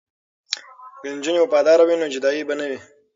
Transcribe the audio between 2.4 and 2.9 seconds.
به نه وي.